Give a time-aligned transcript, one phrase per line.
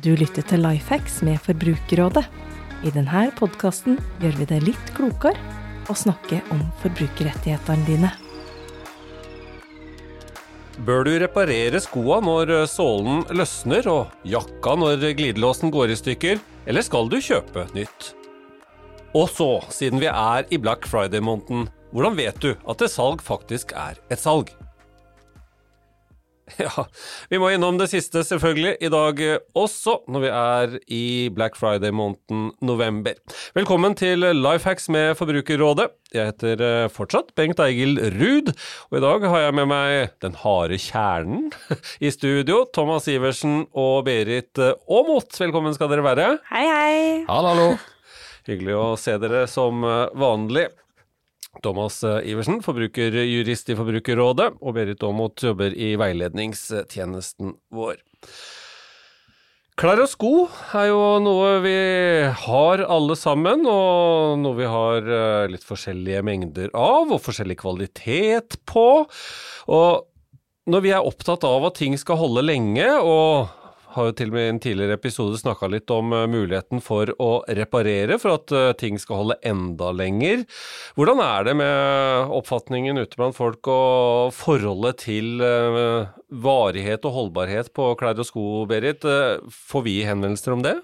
[0.00, 2.22] Du lytter til Lifehacks med Forbrukerrådet.
[2.80, 5.36] I denne podkasten gjør vi det litt klokere
[5.92, 8.12] å snakke om forbrukerrettighetene dine.
[10.88, 16.88] Bør du reparere skoa når sålen løsner og jakka når glidelåsen går i stykker, eller
[16.88, 18.14] skal du kjøpe nytt?
[19.12, 23.76] Og så, siden vi er i Black Friday-måneden, hvordan vet du at et salg faktisk
[23.76, 24.54] er et salg?
[26.62, 26.84] Ja,
[27.30, 29.20] vi må innom det siste selvfølgelig i dag
[29.58, 33.16] også, når vi er i Black Friday-måneden november.
[33.56, 35.88] Velkommen til Lifehacks med Forbrukerrådet.
[36.12, 38.52] Jeg heter eh, fortsatt Bengt Eigil Ruud,
[38.90, 41.48] og i dag har jeg med meg den harde kjernen
[42.04, 42.64] i studio.
[42.74, 46.28] Thomas Iversen og Berit Aamodt, velkommen skal dere være.
[46.52, 47.00] Hei, hei.
[47.30, 47.72] Hallo, hallo.
[48.48, 50.68] Hyggelig å se dere som eh, vanlig.
[51.60, 58.00] Thomas eh, Iversen, forbrukerjurist i Forbrukerrådet, og Berit Aamodt jobber i veiledningstjenesten vår.
[59.80, 60.30] Klær og sko
[60.76, 61.76] er jo noe vi
[62.44, 68.58] har alle sammen, og noe vi har eh, litt forskjellige mengder av, og forskjellig kvalitet
[68.68, 68.86] på.
[69.72, 73.52] Og når vi er opptatt av at ting skal holde lenge, og
[73.94, 77.12] har jo til og med i en tidligere episode snakka litt om uh, muligheten for
[77.22, 80.44] å reparere for at uh, ting skal holde enda lenger.
[80.98, 87.72] Hvordan er det med oppfatningen ute blant folk og forholdet til uh, varighet og holdbarhet
[87.76, 89.02] på klær og sko, Berit?
[89.02, 90.76] får vi henvendelser om det?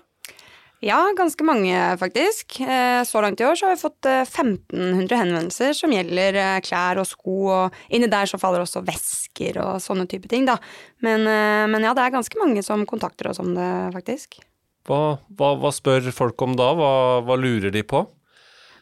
[0.79, 2.61] Ja, ganske mange faktisk.
[2.61, 6.59] Eh, så langt i år så har vi fått 1500 eh, henvendelser som gjelder eh,
[6.63, 10.55] klær og sko, og inni der så faller også vesker og sånne type ting, da.
[11.03, 11.27] Men,
[11.71, 14.39] men ja, det er ganske mange som kontakter oss om det, faktisk.
[14.87, 16.71] Hva, hva, hva spør folk om da?
[16.79, 16.93] Hva,
[17.27, 18.05] hva, lurer de på?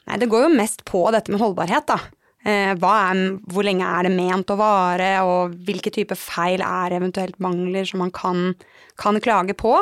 [0.06, 1.98] Nei, det går jo mest på dette med holdbarhet, da.
[2.46, 7.88] Er, hvor lenge er det ment å vare, og hvilke type feil er eventuelt mangler
[7.88, 8.52] som man kan,
[9.00, 9.74] kan klage på.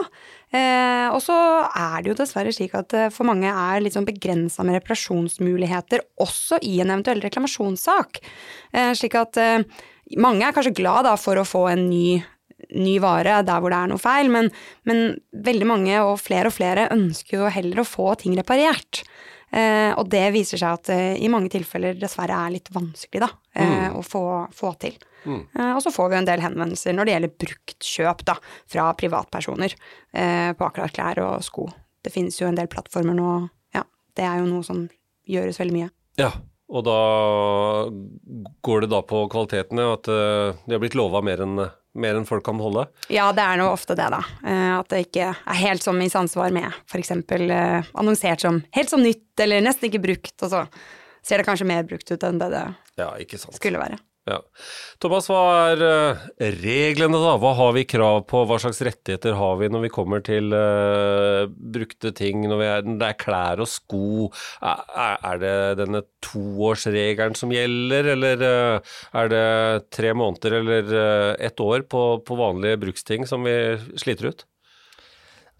[0.54, 4.06] Eh, og så er det jo dessverre slik at eh, for mange er litt sånn
[4.06, 8.20] begrensa med reparasjonsmuligheter også i en eventuell reklamasjonssak.
[8.70, 9.64] Eh, slik at eh,
[10.20, 12.20] mange er kanskje glad da, for å få en ny,
[12.76, 14.52] ny vare der hvor det er noe feil, men,
[14.86, 15.04] men,
[15.46, 19.02] veldig mange, og flere og flere, ønsker jo heller å få ting reparert.
[19.54, 23.28] Eh, og det viser seg at eh, i mange tilfeller dessverre er litt vanskelig da,
[23.54, 23.98] mm.
[24.00, 24.96] å få, få til.
[25.24, 25.42] Mm.
[25.54, 28.38] Eh, og så får vi en del henvendelser når det gjelder bruktkjøp da,
[28.74, 31.68] fra privatpersoner eh, på akkurat klær og sko.
[32.04, 33.36] Det finnes jo en del plattformer nå,
[33.76, 33.84] ja.
[34.14, 34.84] Det er jo noe som
[35.30, 35.92] gjøres veldig mye.
[36.20, 36.34] Ja,
[36.68, 36.98] og da
[38.64, 41.44] går det da på kvalitetene, at eh, de har blitt lova mer
[41.94, 42.88] mer enn folk kan holde?
[43.12, 44.18] Ja, det er nå ofte det, da.
[44.80, 47.12] At det ikke er helt som i samsvar med f.eks.
[47.94, 50.64] annonsert som helt som nytt eller nesten ikke brukt, og så
[51.22, 52.64] ser det kanskje mer brukt ut enn det det
[52.98, 53.12] ja,
[53.54, 54.00] skulle være.
[54.24, 54.38] Ja.
[55.04, 55.40] Thomas, hva
[55.74, 56.22] er uh,
[56.62, 57.34] reglene da?
[57.40, 58.40] Hva har vi krav på?
[58.48, 63.10] Hva slags rettigheter har vi når vi kommer til uh, brukte ting, når er, det
[63.10, 64.30] er klær og sko?
[64.64, 65.52] Er, er det
[65.82, 69.44] denne toårsregelen som gjelder, eller uh, er det
[69.92, 70.96] tre måneder eller
[71.36, 73.58] ett år på, på vanlige bruksting som vi
[74.00, 74.48] sliter ut?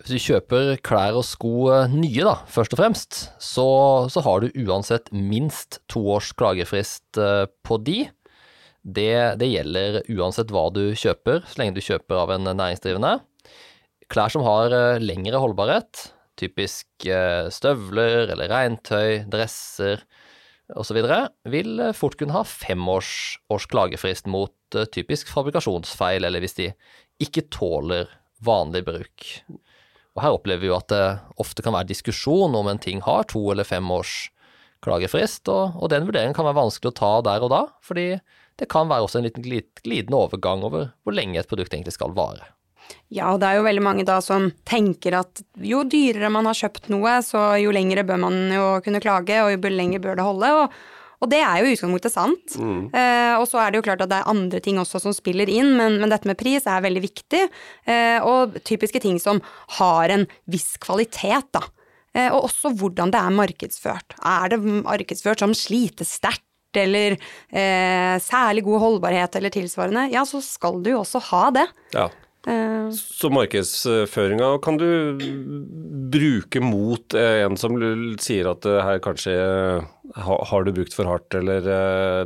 [0.00, 3.68] Hvis du kjøper klær og sko nye, da, først og fremst, så,
[4.08, 7.20] så har du uansett minst to års klagefrist
[7.68, 8.06] på de.
[8.84, 13.14] Det, det, gjelder uansett hva du kjøper, så lenge du kjøper av en næringsdrivende.
[14.12, 20.04] Klær som har eh, lengre holdbarhet, typisk eh, støvler eller regntøy, dresser
[20.76, 21.00] osv.,
[21.48, 24.52] vil eh, fort kunne ha fem års, års klagefrist mot
[24.92, 26.68] typisk fabrikasjonsfeil, eller hvis de
[27.24, 28.10] ikke tåler
[28.44, 29.28] vanlig bruk.
[30.14, 31.04] Og Her opplever vi jo at det
[31.40, 34.28] ofte kan være diskusjon om en ting har to eller fem års
[34.84, 38.10] klagefrist, og, og den vurderingen kan være vanskelig å ta der og da, fordi
[38.60, 42.14] det kan være også en liten glidende overgang over hvor lenge et produkt egentlig skal
[42.16, 42.50] vare.
[43.12, 46.58] Ja, og det er jo veldig mange da som tenker at jo dyrere man har
[46.58, 50.28] kjøpt noe, så jo lengre bør man jo kunne klage, og jo lenger bør det
[50.28, 50.52] holde.
[50.64, 50.76] og
[51.22, 52.56] og det er jo i utgangspunktet sant.
[52.60, 52.80] Mm.
[52.92, 55.48] Eh, og så er det jo klart at det er andre ting også som spiller
[55.48, 57.40] inn, men, men dette med pris er veldig viktig.
[57.88, 59.40] Eh, og typiske ting som
[59.78, 61.62] har en viss kvalitet, da.
[62.12, 64.18] Eh, og også hvordan det er markedsført.
[64.20, 66.44] Er det markedsført som slitesterkt?
[66.80, 71.66] Eller eh, særlig god holdbarhet eller tilsvarende, ja, så skal du jo også ha det.
[71.94, 72.08] Ja.
[72.46, 72.90] Eh.
[72.94, 74.88] Så markedsføringa kan du
[76.12, 77.78] bruke mot en som
[78.20, 79.34] sier at her kanskje
[80.14, 81.64] har du brukt for hardt, eller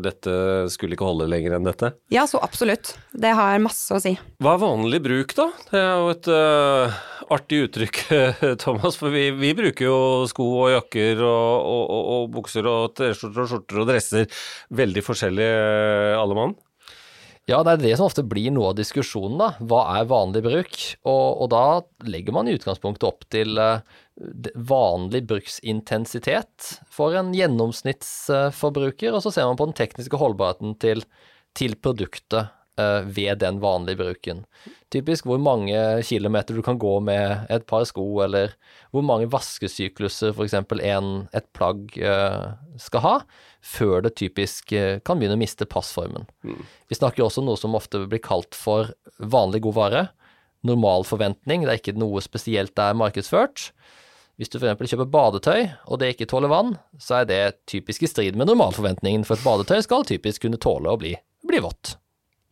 [0.02, 0.32] dette
[0.72, 1.92] skulle ikke holde lenger enn dette?
[2.12, 2.96] Ja, så absolutt.
[3.14, 4.16] Det har masse å si.
[4.42, 5.46] Hva er vanlig bruk, da?
[5.70, 6.98] Det er jo et uh,
[7.34, 8.00] artig uttrykk,
[8.64, 8.98] Thomas.
[8.98, 9.98] For vi, vi, bruker jo
[10.30, 14.40] sko og jakker og, og, og, og bukser og T-skjorter og skjorter og dresser
[14.82, 15.52] veldig forskjellig,
[16.18, 16.58] alle mann.
[17.48, 19.48] Ja, det er det som ofte blir noe av diskusjonen, da.
[19.70, 20.74] Hva er vanlig bruk?
[21.08, 21.62] Og, og da
[22.04, 23.80] legger man i utgangspunktet opp til uh,
[24.68, 31.00] vanlig bruksintensitet for en gjennomsnittsforbruker, og så ser man på den tekniske holdbarheten til,
[31.56, 34.44] til produktet ved den vanlige bruken.
[34.92, 35.76] Typisk hvor mange
[36.08, 38.54] kilometer du kan gå med et par sko, eller
[38.94, 40.54] hvor mange vaskesykluser f.eks.
[40.56, 43.14] et plagg uh, skal ha,
[43.60, 46.24] før det typisk uh, kan begynne å miste passformen.
[46.40, 46.62] Mm.
[46.88, 50.06] Vi snakker også om noe som ofte blir kalt for vanlig god vare.
[50.64, 53.68] Normal forventning, det er ikke noe spesielt det er markedsført.
[54.40, 54.88] Hvis du f.eks.
[54.94, 59.28] kjøper badetøy, og det ikke tåler vann, så er det typisk i strid med normalforventningen,
[59.28, 61.98] for et badetøy skal typisk kunne tåle å bli, bli vått.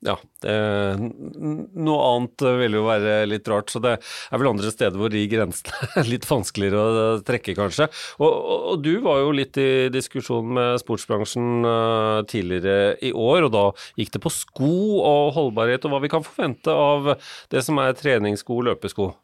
[0.04, 0.14] Ja,
[0.44, 0.54] det,
[1.00, 5.22] noe annet vil jo være litt rart, så det er vel andre steder hvor de
[5.30, 7.88] grensene er litt vanskeligere å trekke, kanskje.
[8.20, 13.48] Og, og, og, du var jo litt i diskusjon med sportsbransjen uh, tidligere i år,
[13.48, 13.66] og da
[13.96, 17.14] gikk det på sko og holdbarhet, og hva vi kan forvente av
[17.52, 19.14] det som er treningssko løpesko.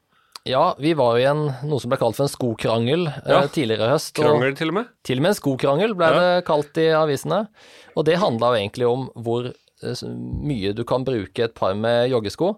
[0.49, 3.45] Ja, vi var jo i en, noe som ble kalt for en skokrangel eh, ja,
[3.47, 4.17] tidligere i høst.
[4.17, 4.89] Krangel til og med?
[5.07, 6.17] Til og med en skokrangel ble ja.
[6.19, 7.45] det kalt i avisene.
[7.93, 12.11] Og det handla jo egentlig om hvor Eh, mye du kan bruke et par med
[12.13, 12.53] joggesko,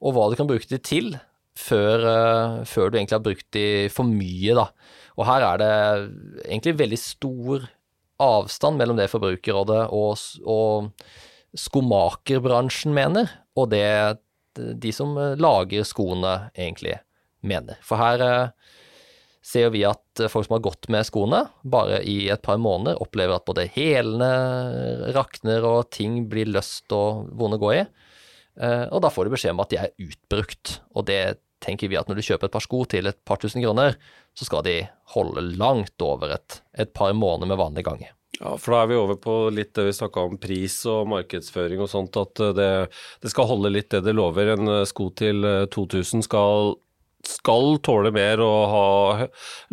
[0.00, 1.12] og hva du kan bruke de til,
[1.58, 4.70] før, uh, før du egentlig har brukt de for mye, da.
[5.18, 5.74] Og her er det
[6.46, 7.66] egentlig veldig stor
[8.20, 13.84] avstand mellom det Forbrukerrådet og, og skomakerbransjen mener, og det
[14.54, 16.96] de som lager skoene egentlig
[17.46, 17.78] mener.
[17.86, 18.52] For her
[19.50, 23.36] ser vi at folk som har gått med skoene bare i et par måneder, opplever
[23.36, 24.30] at både hælene
[25.16, 27.82] rakner og ting blir løst og vonde å gå i.
[28.60, 30.78] Eh, og da får du beskjed om at de er utbrukt.
[30.94, 31.22] Og det
[31.64, 33.98] tenker vi at når du kjøper et par sko til et par tusen kroner,
[34.36, 34.78] så skal de
[35.16, 38.06] holde langt over et, et par måneder med vanlig gang.
[38.40, 41.82] Ja, for da er vi over på litt det vi snakka om pris og markedsføring
[41.82, 42.70] og sånt, at det,
[43.20, 44.54] det skal holde litt det det lover.
[44.54, 45.44] En sko til
[45.74, 46.78] 2000 skal
[47.26, 49.26] skal tåle mer og ha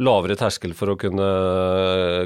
[0.03, 1.27] lavere terskel for å kunne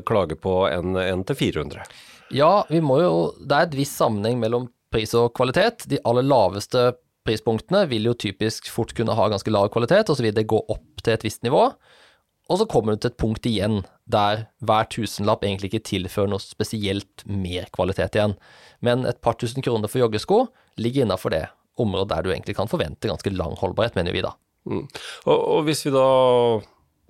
[0.07, 1.85] klage på enn en til 400.
[2.31, 5.85] Ja, vi må jo Det er et visst sammenheng mellom pris og kvalitet.
[5.91, 6.91] De aller laveste
[7.27, 10.59] prispunktene vil jo typisk fort kunne ha ganske lav kvalitet, og så vil det gå
[10.59, 11.67] opp til et visst nivå.
[12.51, 13.81] Og så kommer du til et punkt igjen
[14.11, 18.35] der hver tusenlapp egentlig ikke tilfører noe spesielt mer kvalitet igjen.
[18.83, 20.43] Men et par tusen kroner for joggesko
[20.81, 21.45] ligger innafor det
[21.79, 24.33] området der du egentlig kan forvente ganske lang holdbarhet, mener vi da.
[24.69, 24.83] Mm.
[25.25, 26.07] Og, og, hvis vi da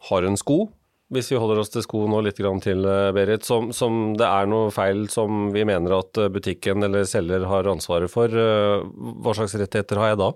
[0.09, 0.63] har en sko,
[1.12, 4.48] hvis vi holder oss til sko nå litt til, eh, Berit, som, som, det er
[4.48, 8.86] noe feil som vi mener at eh, butikken eller selger har ansvaret for, eh,
[9.19, 10.31] hva slags rettigheter har jeg da?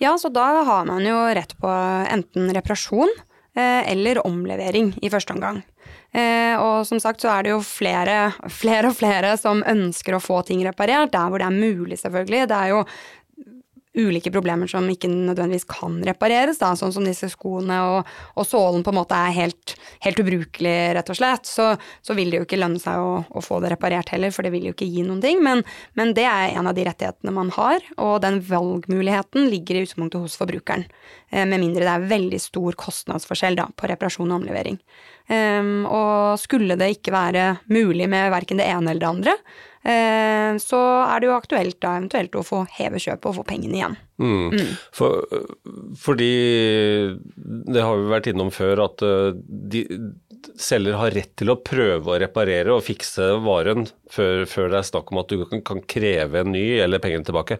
[0.00, 3.12] Ja, så da har man jo rett på enten reparasjon
[3.52, 5.58] eller omlevering i første omgang.
[6.56, 8.32] og som sagt så er det jo flere,
[8.62, 12.48] flere og flere som ønsker å få ting reparert, der hvor det er mulig, selvfølgelig.
[12.48, 12.80] Det er jo
[13.98, 18.84] ulike problemer som ikke nødvendigvis kan repareres, da, sånn som disse skoene og, og sålen
[18.84, 19.74] på en måte er helt,
[20.04, 21.68] helt ubrukelig, rett og slett, så,
[22.00, 24.54] så, vil det jo ikke lønne seg å, å, få det reparert heller, for det
[24.54, 25.42] vil jo ikke gi noen ting.
[25.44, 25.64] Men,
[25.98, 30.24] men, det er en av de rettighetene man har, og den valgmuligheten ligger i utgangspunktet
[30.24, 30.86] hos forbrukeren.
[31.30, 34.80] Eh, med mindre det er veldig stor kostnadsforskjell da, på reparasjon og omlevering.
[35.30, 39.34] Um, og skulle det ikke være mulig med verken det ene eller det andre,
[39.82, 43.96] så er det jo aktuelt da eventuelt å få heve kjøpet og få pengene igjen.
[44.22, 44.52] Mm.
[44.54, 44.68] Mm.
[44.94, 45.24] For,
[45.98, 46.28] fordi
[47.72, 49.32] det har vi vært innom før at eh,
[49.74, 49.82] de,
[50.60, 54.90] selger har rett til å prøve å reparere og fikse varen før, før det er
[54.92, 57.58] snakk om at du kan, kan kreve en ny eller pengene tilbake.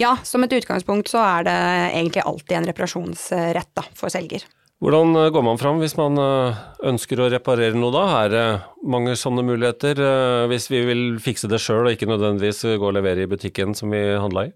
[0.00, 1.56] Ja, som et utgangspunkt så er det
[1.90, 4.46] egentlig alltid en reparasjonsrett da, for selger.
[4.76, 6.58] Hvordan eh, går man fram hvis man eh,
[6.90, 8.04] ønsker å reparere noe da?
[8.26, 8.44] Er det
[8.84, 12.96] mange sånne muligheter eh, hvis vi vil fikse det sjøl og ikke nødvendigvis gå og
[12.98, 14.52] levere i butikken som vi handla i?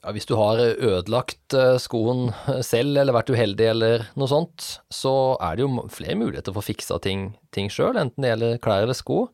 [0.00, 1.52] Ja, hvis du har ødelagt
[1.82, 2.30] skoen
[2.64, 6.68] selv eller vært uheldig eller noe sånt, så er det jo flere muligheter for å
[6.68, 9.24] fikse ting, ting sjøl, enten det gjelder klær eller sko.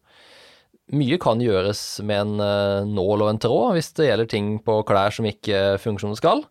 [0.97, 5.15] Mye kan gjøres med en nål og en tråd hvis det gjelder ting på klær
[5.15, 6.43] som ikke funker skal.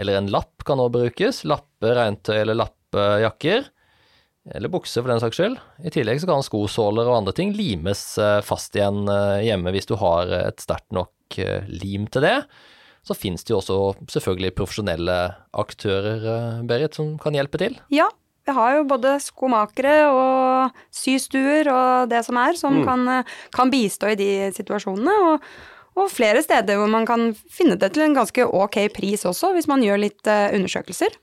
[0.00, 1.42] Eller en lapp kan også brukes.
[1.48, 2.60] Lappe, regntøy eller
[2.90, 3.64] lapp jakker,
[4.54, 5.58] eller bukser for den saks skyld.
[5.84, 9.86] I tillegg så kan skosåler og andre ting limes eh, fast igjen eh, hjemme hvis
[9.86, 12.44] du har et sterkt nok eh, lim til det.
[13.02, 15.18] Så finnes det jo også selvfølgelig profesjonelle
[15.56, 17.78] aktører, Berit, som kan hjelpe til.
[17.88, 18.10] Ja,
[18.44, 22.84] vi har jo både skomakere og systuer og det som er, som mm.
[22.84, 25.14] kan, kan, bistå i de situasjonene.
[25.30, 25.48] Og,
[25.96, 29.68] og, flere steder hvor man kan finne det til en ganske ok pris også, hvis
[29.70, 31.16] man gjør litt undersøkelser.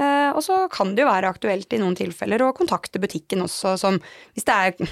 [0.00, 3.74] Eh, og så kan det jo være aktuelt i noen tilfeller å kontakte butikken også,
[3.80, 3.98] som
[4.32, 4.84] hvis det er et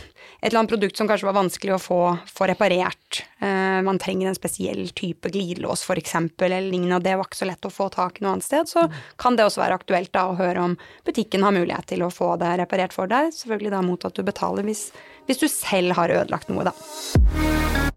[0.42, 4.36] eller annet produkt som kanskje var vanskelig å få, få reparert, eh, man trenger en
[4.36, 8.20] spesiell type glidelås f.eks., eller lignende, og det var ikke så lett å få tak
[8.20, 8.84] i noe annet sted, så
[9.16, 10.76] kan det også være aktuelt da å høre om
[11.08, 14.26] butikken har mulighet til å få det reparert for deg, selvfølgelig da mot at du
[14.26, 14.90] betaler hvis,
[15.30, 17.96] hvis du selv har ødelagt noe, da.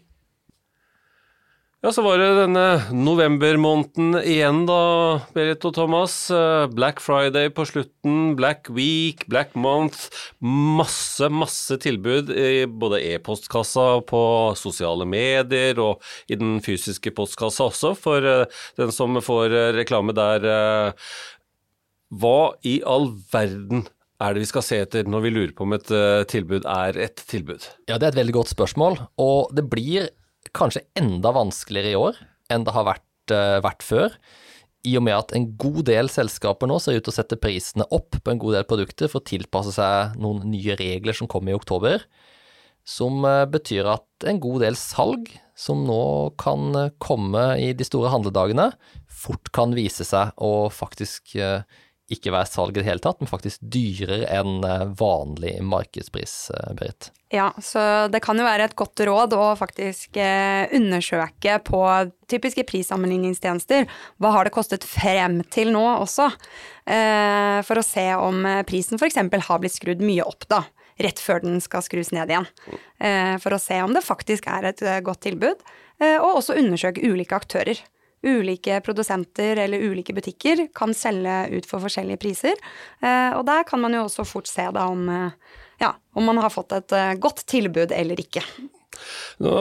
[1.82, 4.82] Ja, så var det denne novembermåneden igjen da,
[5.34, 6.12] Berit og Thomas.
[6.30, 10.04] Eh, Black Friday på slutten, Black Week, Black Month.
[10.78, 14.22] Masse, masse tilbud i både e-postkassa, på
[14.60, 20.14] sosiale medier og i den fysiske postkassa også, for eh, den som får eh, reklame
[20.14, 20.48] der.
[22.14, 23.88] Hva i all verden
[24.22, 25.90] er det vi skal se etter når vi lurer på om et
[26.30, 27.72] tilbud er et tilbud?
[27.90, 30.12] Ja, Det er et veldig godt spørsmål, og det blir
[30.56, 32.18] kanskje enda vanskeligere i år
[32.52, 34.16] enn det har vært, uh, vært, før.
[34.88, 37.86] I og med at en god del selskaper nå ser ut til å sette prisene
[37.94, 41.54] opp på en god del produkter for å tilpasse seg noen nye regler som kommer
[41.54, 42.02] i oktober.
[42.82, 46.02] Som uh, betyr at en god del salg som nå
[46.40, 48.72] kan uh, komme i de store handledagene,
[49.06, 51.36] fort kan vise seg å faktisk
[52.12, 56.72] ikke være salg i det hele tatt, men faktisk dyrere enn eh, vanlig markedspris, eh,
[56.78, 57.10] Berit.
[57.32, 61.80] Ja, så det kan jo være et godt råd å faktisk eh, undersøke på
[62.28, 63.88] typiske prissammenligningstjenester
[64.20, 66.30] hva har det kostet frem til nå også,
[66.82, 69.18] for å se om prisen f.eks.
[69.46, 70.64] har blitt skrudd mye opp, da.
[71.02, 72.48] Rett før den skal skrus ned igjen.
[73.44, 75.62] For å se om det faktisk er et godt tilbud,
[76.00, 77.78] og også undersøke ulike aktører
[78.22, 82.60] ulike produsenter eller ulike butikker kan selge ut for forskjellige priser.
[83.02, 86.38] Eh, og der kan man jo også fort se da om, eh, ja, om man
[86.42, 88.44] har fått et eh, godt tilbud eller ikke.
[89.42, 89.52] Nå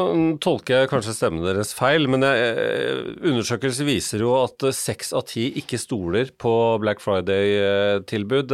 [0.43, 5.79] tolker jeg kanskje stemmen deres feil, men undersøkelser viser jo at seks av ti ikke
[5.79, 6.51] stoler på
[6.83, 8.51] Black Friday-tilbud.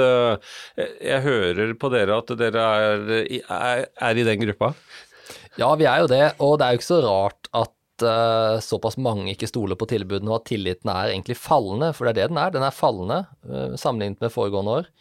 [0.78, 3.10] Jeg hører på dere at dere er,
[3.42, 4.76] er, er i den gruppa?
[5.58, 7.74] Ja, vi er jo det, og det er jo ikke så rart at
[8.06, 12.14] uh, såpass mange ikke stoler på tilbudene, og at tilliten er egentlig fallende, for det
[12.14, 12.52] er det den er.
[12.54, 14.92] Den er fallende uh, sammenlignet med foregående år.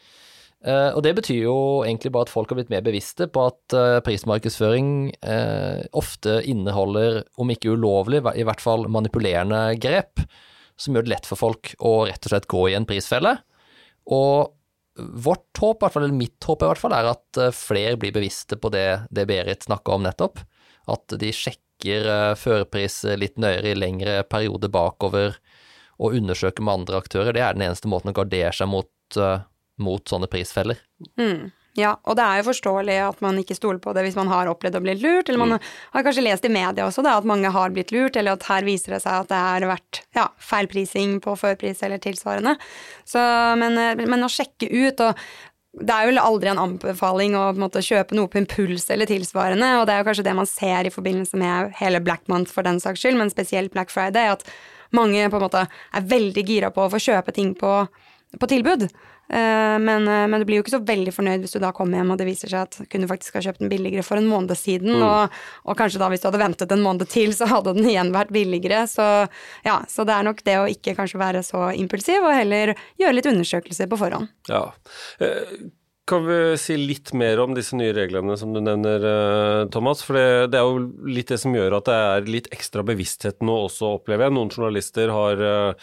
[0.67, 3.76] Uh, og det betyr jo egentlig bare at folk har blitt mer bevisste på at
[4.07, 4.88] prismarkedsføring
[5.97, 10.25] ofte inneholder, om ikke ulovlig, i hvert fall manipulerende grep,
[10.81, 13.37] som gjør det lett for folk å rett og slett gå i en prisfelle.
[14.12, 14.53] Og
[14.97, 18.88] vårt håp, eller mitt håp i hvert fall, er at flere blir bevisste på det,
[19.12, 20.41] det Berit snakka om nettopp.
[20.87, 25.37] At de sjekker sjekker eh, førerpris litt nøyere i lengre perioder bakover
[25.99, 27.33] og undersøker med andre aktører.
[27.33, 29.40] Det er den eneste måten å gardere seg mot, uh,
[29.78, 30.76] mot sånne prisfeller.
[31.16, 31.52] Mm.
[31.76, 34.49] Ja, og det er jo forståelig at man ikke stoler på det hvis man har
[34.49, 35.66] opplevd å bli lurt, eller man mm.
[35.92, 38.64] har kanskje lest i media også da, at mange har blitt lurt, eller at her
[38.64, 42.56] viser det seg at det har vært ja, feilprising på førpris eller tilsvarende.
[43.09, 43.21] Så,
[43.61, 45.21] men, eh, men, å sjekke ut, og
[45.76, 49.85] det er vel aldri en anbefaling å måte, kjøpe noe på impuls eller tilsvarende, og
[49.88, 52.80] det er jo kanskje det man ser i forbindelse med hele Black Month for den
[52.80, 54.47] saks skyld, men spesielt Black Friday, at
[54.97, 57.73] mange på en måte er veldig gira på å få kjøpe ting på,
[58.40, 58.87] på tilbud.
[59.28, 61.99] Eh, men, eh, men, du blir jo ikke så veldig fornøyd hvis du da kommer
[61.99, 64.54] hjem og det viser seg at kunne faktisk ha kjøpt den billigere for en måned
[64.59, 65.06] siden, mm.
[65.06, 68.12] og, og, kanskje da hvis du hadde ventet en måned til, så hadde den igjen
[68.14, 68.85] vært billigere.
[68.90, 69.06] Så
[69.66, 73.18] ja, så det er nok det å ikke kanskje være så impulsiv, og heller gjøre
[73.18, 74.30] litt undersøkelser på forhånd.
[74.50, 74.68] Ja.
[76.07, 80.03] Eh, kan vi si litt mer om disse nye reglene som du nevner, eh, Thomas?
[80.03, 83.43] For det, det, er jo litt det som gjør at det er litt ekstra bevissthet
[83.43, 84.35] nå også, opplever jeg.
[84.37, 85.75] Noen journalister har uh,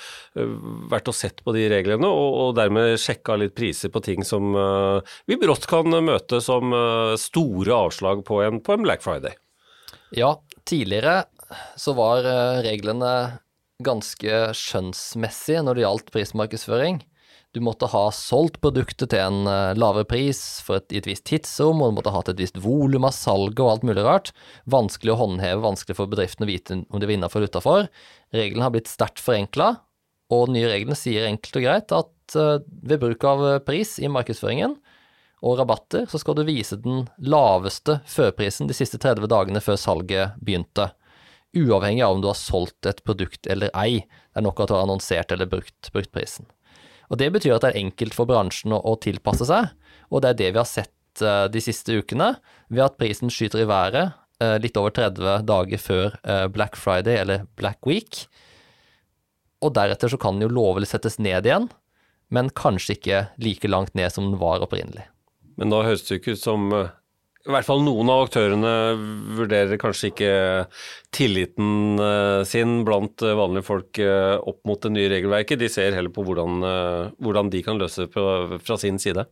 [0.90, 4.56] vært og sett på de reglene, og, og dermed sjekka litt priser på ting som
[4.56, 6.74] uh, vi brått kan møte som
[7.20, 9.36] store avslag på en, på en Black Friday.
[10.16, 11.24] Ja, tidligere
[11.78, 12.26] så var
[12.66, 13.40] reglene
[13.84, 17.02] ganske skjønnsmessige når det gjaldt prismarkedsføring.
[17.54, 21.28] Du måtte ha solgt produktet til en uh, lavere pris for et, i et visst
[21.30, 24.32] tidsrom, og du måtte ha hatt et visst volum av salget og alt mulig rart.
[24.66, 27.86] Vanskelig å håndheve, vanskelig for bedriften å vite om de var innafor eller utafor.
[28.34, 29.76] Reglene har blitt sterkt forenkla,
[30.34, 34.00] og de nye reglene sier enkelt og greit at uh, ved bruk av eh, pris
[34.02, 34.74] i markedsføringen
[35.44, 40.40] og rabatter, så skal du vise den laveste førprisen de siste 30 dagene før salget
[40.42, 40.90] begynte.
[41.54, 44.08] Uavhengig av om du har solgt et produkt eller ei.
[44.08, 46.48] Det er nok at du har annonsert eller brukt, brukt prisen.
[47.12, 49.72] Og Det betyr at det er enkelt for bransjen å, å tilpasse seg,
[50.10, 52.36] og det er det vi har sett uh, de siste ukene,
[52.70, 57.20] ved at prisen skyter i været uh, litt over 30 dager før uh, Black Friday
[57.20, 58.26] eller Black Week.
[59.64, 61.70] Og deretter så kan den jo lovlig settes ned igjen,
[62.34, 65.06] men kanskje ikke like langt ned som den var opprinnelig.
[65.60, 66.72] Men da høres det ikke ut som
[67.44, 68.74] i hvert fall noen av aktørene
[69.36, 70.34] vurderer kanskje ikke
[71.14, 75.60] tilliten eh, sin blant eh, vanlige folk opp mot det nye regelverket.
[75.60, 76.64] De ser heller på hvordan,
[77.20, 78.14] hvordan de kan løse det
[78.64, 79.28] fra sin side.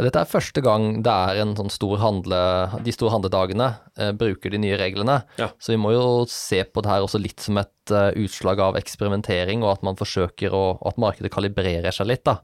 [0.00, 2.38] Dette er første gang det er en sånn stor handle,
[2.84, 3.66] de store handledagene
[4.00, 5.18] eh, bruker de nye reglene.
[5.40, 5.50] Ja.
[5.60, 9.64] Så vi må jo se på det her også litt som et utslag av eksperimentering,
[9.64, 12.24] og at man forsøker å, at markedet kalibrerer seg litt.
[12.28, 12.38] da.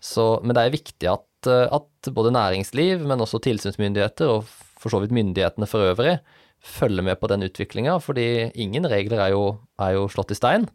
[0.00, 4.48] Så, men det er viktig at, uh, at, både næringsliv, men også tilsynsmyndigheter, og
[4.80, 6.18] for så vidt myndighetene for øvrig,
[6.66, 10.66] følger med på den utviklinga, fordi ingen regler er jo, er jo slått i stein.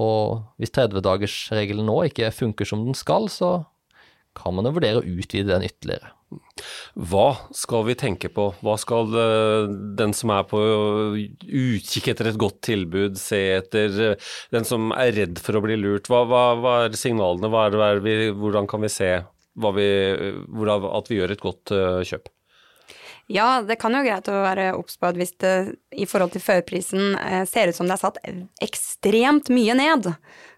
[0.00, 3.52] Og hvis 30-dagersregelen nå ikke funker som den skal, så
[4.36, 6.12] kan man jo vurdere å utvide den ytterligere.
[6.96, 7.26] Hva
[7.56, 8.46] skal vi tenke på?
[8.64, 10.60] Hva skal eh, den som er på
[11.18, 13.98] utkikk etter et godt tilbud, se etter?
[14.12, 17.52] Eh, den som er redd for å bli lurt, hva, hva, hva er signalene?
[17.52, 19.12] Hva er, vi, hvordan kan vi se
[19.54, 19.88] vi,
[20.68, 22.30] at vi gjør et godt uh, kjøp?
[23.32, 25.54] Ja, det kan jo greit å være obs på at hvis det
[25.94, 27.14] i forhold til førprisen
[27.48, 28.18] ser ut som det er satt
[28.60, 30.08] ekstremt mye ned,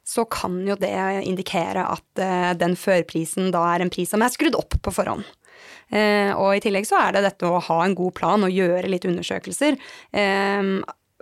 [0.02, 0.94] så kan jo det
[1.28, 5.26] indikere at uh, den førprisen da er en pris som er skrudd opp på forhånd.
[5.94, 9.04] Og i tillegg så er det dette å ha en god plan og gjøre litt
[9.06, 9.76] undersøkelser.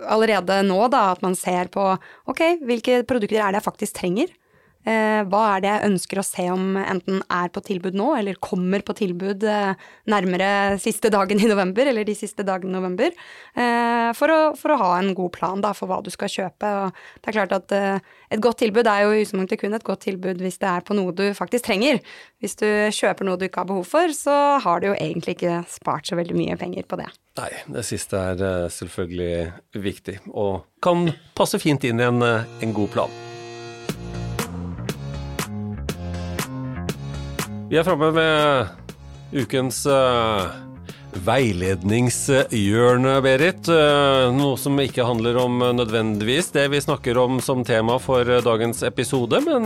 [0.01, 1.83] Allerede nå, da, at man ser på
[2.31, 4.31] ok, hvilke produkter er det jeg faktisk trenger?
[4.83, 8.39] Eh, hva er det jeg ønsker å se om enten er på tilbud nå, eller
[8.43, 9.79] kommer på tilbud eh,
[10.11, 10.49] nærmere
[10.83, 13.15] siste dagen i november, eller de siste dagene i november,
[13.55, 16.73] eh, for å, for å ha en god plan da, for hva du skal kjøpe.
[16.83, 20.03] Og det er klart at et godt tilbud er jo i utgangspunktet kun et godt
[20.05, 22.01] tilbud hvis det er på noe du faktisk trenger.
[22.43, 25.61] Hvis du kjøper noe du ikke har behov for, så har du jo egentlig ikke
[25.71, 27.07] spart så veldig mye penger på det.
[27.39, 32.91] Nei, det siste er selvfølgelig viktig, og kan passe fint inn i en, en god
[32.93, 33.32] plan.
[37.73, 38.67] Vi er framme ved
[39.33, 40.45] ukens uh,
[41.25, 43.65] veiledningshjørne, Berit.
[43.65, 48.83] Uh, noe som ikke handler om nødvendigvis det vi snakker om som tema for dagens
[48.85, 49.65] episode, men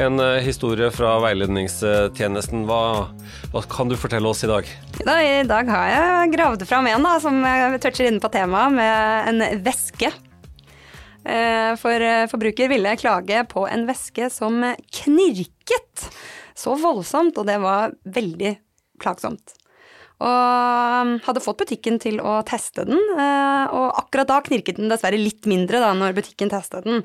[0.00, 2.64] en historie fra veiledningstjenesten.
[2.64, 3.12] Hva,
[3.52, 4.72] hva, kan du fortelle oss i dag?
[5.02, 7.44] Da, I dag har jeg gravd fram en da, som
[7.76, 10.14] toucher inne på temaet, med en væske.
[11.84, 14.62] For forbruker ville klage på en væske som
[15.02, 16.08] knirket
[16.58, 18.56] så voldsomt, og det var veldig
[19.02, 19.54] plagsomt.
[20.18, 25.20] Og hadde fått butikken til å teste den, eh, og akkurat da knirket den dessverre
[25.20, 27.04] litt mindre da når butikken testet den.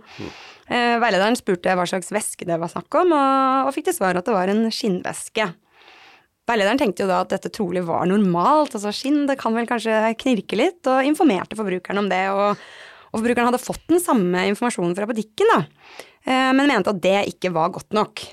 [0.66, 4.26] Eh, veilederen spurte hva slags væske det var snakk om, og, fikk til svar at
[4.26, 5.46] det var en skinnvæske.
[6.50, 10.16] Veilederen tenkte jo da at dette trolig var normalt, altså skinn, det kan vel kanskje
[10.18, 12.26] knirke litt, og informerte forbrukeren om det.
[12.34, 12.58] Og,
[13.14, 15.62] og forbrukeren hadde fått den samme informasjonen fra butikken, da,
[16.26, 18.26] eh, men mente at det ikke var godt nok.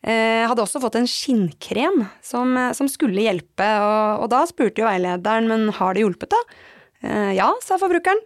[0.00, 4.80] Eh, hadde også fått en skinnkrem som, eh, som skulle hjelpe, og, og, da spurte
[4.80, 6.60] jo veilederen men har det hjulpet, da?
[7.04, 8.22] Eh, ja, sa forbrukeren.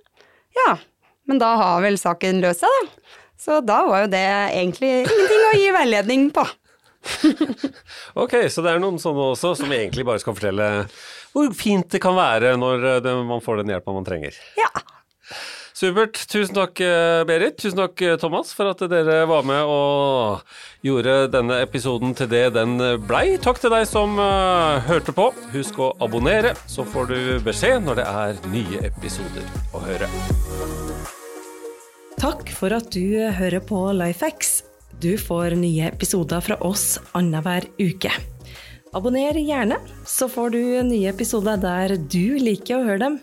[0.55, 0.77] Ja,
[1.27, 3.11] men da har vel saken løst seg, da.
[3.45, 4.23] Så da var jo det
[4.55, 6.47] egentlig ingenting å gi veiledning på.
[8.23, 10.69] ok, så det er noen sånne også som egentlig bare skal fortelle
[11.35, 14.39] hvor fint det kan være når man får den hjelpa man trenger.
[14.57, 14.71] Ja.
[15.75, 16.15] Supert.
[16.31, 17.57] Tusen takk, eh, Berit.
[17.59, 20.45] Tusen takk, eh, Thomas, for at dere var med og
[20.87, 23.35] gjorde denne episoden til det den blei.
[23.43, 25.33] Takk til deg som uh, hørte på.
[25.51, 30.07] Husk å abonnere, så får du beskjed når det er nye episoder å høre.
[32.23, 34.61] Takk for at du hører på Lifehacks.
[35.03, 38.15] Du får nye episoder fra oss annenhver uke.
[38.95, 43.23] Abonner gjerne, så får du nye episoder der du liker å høre dem.